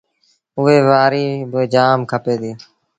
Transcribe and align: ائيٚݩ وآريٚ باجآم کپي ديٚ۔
ائيٚݩ 0.57 0.85
وآريٚ 0.89 1.47
باجآم 1.51 1.99
کپي 2.11 2.35
ديٚ۔ 2.41 2.57